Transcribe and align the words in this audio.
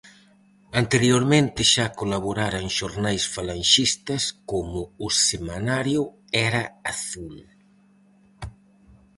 Anteriormente 0.81 1.61
xa 1.73 1.87
colaborara 1.99 2.57
en 2.65 2.69
xornais 2.77 3.23
falanxistas, 3.35 4.23
como 4.51 4.79
o 5.05 5.07
semanario 5.29 6.01
Era 6.49 6.63
azul. 6.93 7.35